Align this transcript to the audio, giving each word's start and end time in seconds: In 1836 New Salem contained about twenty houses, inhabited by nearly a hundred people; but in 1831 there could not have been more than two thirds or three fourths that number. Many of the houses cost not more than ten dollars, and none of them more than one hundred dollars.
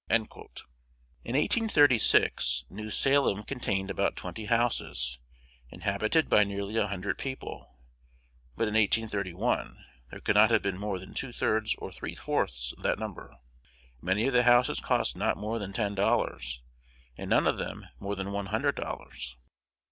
In 0.09 0.21
1836 0.23 2.65
New 2.71 2.89
Salem 2.89 3.43
contained 3.43 3.91
about 3.91 4.15
twenty 4.15 4.45
houses, 4.45 5.19
inhabited 5.69 6.27
by 6.27 6.43
nearly 6.43 6.75
a 6.77 6.87
hundred 6.87 7.19
people; 7.19 7.77
but 8.55 8.67
in 8.67 8.73
1831 8.73 9.85
there 10.09 10.19
could 10.19 10.33
not 10.33 10.49
have 10.49 10.63
been 10.63 10.79
more 10.79 10.97
than 10.97 11.13
two 11.13 11.31
thirds 11.31 11.75
or 11.75 11.91
three 11.91 12.15
fourths 12.15 12.73
that 12.81 12.97
number. 12.97 13.35
Many 14.01 14.25
of 14.25 14.33
the 14.33 14.41
houses 14.41 14.79
cost 14.81 15.15
not 15.15 15.37
more 15.37 15.59
than 15.59 15.71
ten 15.71 15.93
dollars, 15.93 16.63
and 17.15 17.29
none 17.29 17.45
of 17.45 17.59
them 17.59 17.85
more 17.99 18.15
than 18.15 18.31
one 18.31 18.47
hundred 18.47 18.73
dollars. 18.77 19.35